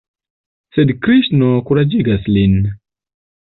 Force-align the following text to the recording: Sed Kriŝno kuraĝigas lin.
Sed 0.77 0.93
Kriŝno 1.03 1.51
kuraĝigas 1.69 2.27
lin. 2.39 2.59